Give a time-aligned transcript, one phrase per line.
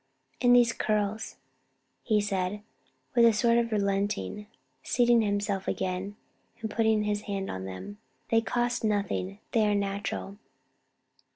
[0.41, 1.35] "And these curls?"
[2.01, 2.63] he said,
[3.13, 4.47] with a sort of relenting,
[4.81, 6.15] seating himself again,
[6.59, 7.99] and putting his hand on them.
[8.29, 10.37] "They cost nothing they are natural."